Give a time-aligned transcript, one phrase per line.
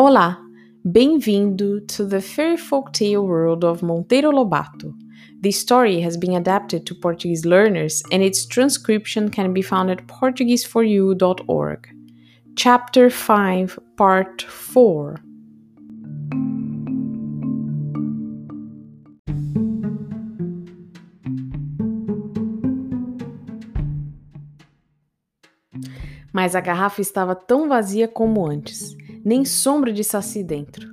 [0.00, 0.38] Olá,
[0.90, 4.94] bem-vindo to the fairy folk tale world of Monteiro Lobato.
[5.42, 10.06] The story has been adapted to Portuguese learners and its transcription can be found at
[10.06, 11.88] portugueseforyou.org.
[12.56, 15.20] Chapter 5, Part 4
[26.32, 30.88] Mas a garrafa estava tão vazia como antes nem sombra de saci dentro.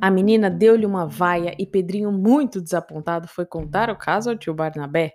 [0.00, 4.52] A menina deu-lhe uma vaia e Pedrinho, muito desapontado, foi contar o caso ao tio
[4.52, 5.14] Barnabé.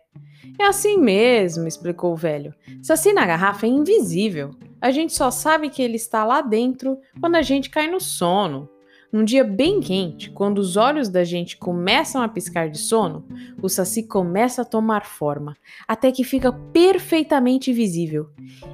[0.60, 2.54] É assim mesmo, explicou o velho.
[2.82, 4.52] Saci na garrafa é invisível.
[4.80, 8.70] A gente só sabe que ele está lá dentro quando a gente cai no sono.
[9.18, 13.26] Num dia bem quente, quando os olhos da gente começam a piscar de sono,
[13.60, 18.30] o saci começa a tomar forma, até que fica perfeitamente visível.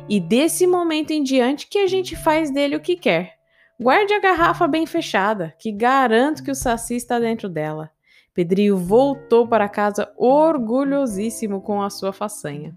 [0.09, 3.35] E desse momento em diante que a gente faz dele o que quer.
[3.79, 7.89] Guarde a garrafa bem fechada, que garanto que o Saci está dentro dela.
[8.33, 12.75] Pedrinho voltou para casa orgulhosíssimo com a sua façanha.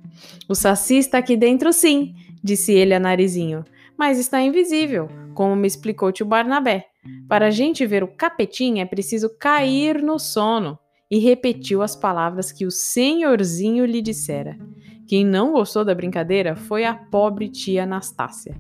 [0.49, 3.65] O Saci está aqui dentro, sim, disse ele a Narizinho,
[3.99, 6.87] mas está invisível, como me explicou tio Barnabé.
[7.29, 10.79] Para a gente ver o capetinho é preciso cair no sono.
[11.09, 14.59] E repetiu as palavras que o senhorzinho lhe dissera.
[15.07, 18.57] Quem não gostou da brincadeira foi a pobre tia Anastácia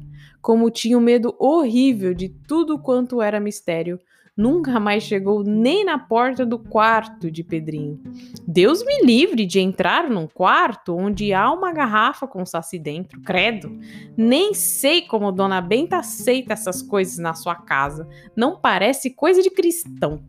[0.46, 3.98] como tinha um medo horrível de tudo quanto era mistério,
[4.36, 8.00] nunca mais chegou nem na porta do quarto de Pedrinho.
[8.46, 13.76] Deus me livre de entrar num quarto onde há uma garrafa com saci dentro, credo.
[14.16, 18.08] Nem sei como Dona Benta aceita essas coisas na sua casa.
[18.36, 20.22] Não parece coisa de cristão.